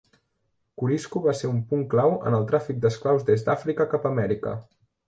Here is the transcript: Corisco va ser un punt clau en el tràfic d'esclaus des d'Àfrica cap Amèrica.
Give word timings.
Corisco 0.81 1.21
va 1.27 1.35
ser 1.41 1.51
un 1.51 1.61
punt 1.75 1.85
clau 1.93 2.17
en 2.31 2.39
el 2.41 2.49
tràfic 2.53 2.83
d'esclaus 2.87 3.31
des 3.33 3.49
d'Àfrica 3.51 3.93
cap 3.95 4.15
Amèrica. 4.15 4.61